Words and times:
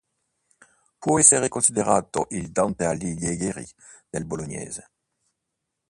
Può 0.97 1.19
essere 1.19 1.47
considerato 1.47 2.25
il 2.31 2.49
Dante 2.49 2.85
Alighieri 2.85 3.67
del 4.09 4.25
bolognese. 4.25 4.89